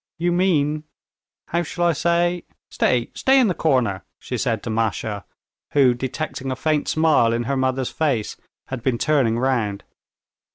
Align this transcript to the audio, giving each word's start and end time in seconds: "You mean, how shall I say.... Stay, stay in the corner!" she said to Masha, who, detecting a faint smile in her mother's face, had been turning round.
"You 0.17 0.31
mean, 0.31 0.85
how 1.49 1.61
shall 1.61 1.85
I 1.85 1.93
say.... 1.93 2.45
Stay, 2.71 3.11
stay 3.13 3.39
in 3.39 3.49
the 3.49 3.53
corner!" 3.53 4.03
she 4.17 4.35
said 4.35 4.63
to 4.63 4.71
Masha, 4.71 5.25
who, 5.73 5.93
detecting 5.93 6.49
a 6.49 6.55
faint 6.55 6.87
smile 6.87 7.33
in 7.33 7.43
her 7.43 7.55
mother's 7.55 7.91
face, 7.91 8.35
had 8.69 8.81
been 8.81 8.97
turning 8.97 9.37
round. 9.37 9.83